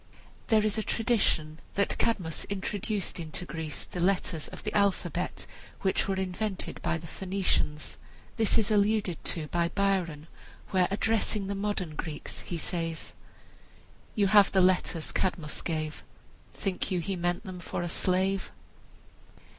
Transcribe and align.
There 0.47 0.65
is 0.65 0.79
a 0.79 0.81
tradition 0.81 1.59
that 1.75 1.95
Cadmus 1.99 2.45
introduced 2.45 3.19
into 3.19 3.45
Greece 3.45 3.85
the 3.85 3.99
letters 3.99 4.47
of 4.47 4.63
the 4.63 4.75
alphabet 4.75 5.45
which 5.81 6.07
were 6.07 6.15
invented 6.15 6.81
by 6.81 6.97
the 6.97 7.05
Phoenicians. 7.05 7.97
This 8.35 8.57
is 8.57 8.71
alluded 8.71 9.23
to 9.25 9.45
by 9.49 9.67
Byron, 9.69 10.25
where, 10.71 10.87
addressing 10.89 11.45
the 11.45 11.53
modern 11.53 11.93
Greeks, 11.93 12.39
he 12.39 12.57
says: 12.57 13.13
"You 14.15 14.25
have 14.25 14.51
the 14.51 14.59
letters 14.61 15.11
Cadmus 15.11 15.61
gave, 15.61 16.03
Think 16.55 16.89
you 16.89 16.99
he 16.99 17.15
meant 17.15 17.43
them 17.43 17.59
for 17.59 17.83
a 17.83 17.87
slave?" 17.87 18.51